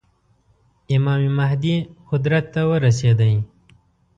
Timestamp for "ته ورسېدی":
2.53-3.33